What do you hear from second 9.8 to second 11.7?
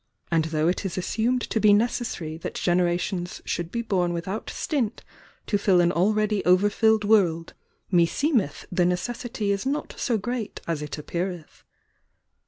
so great as it appeareth.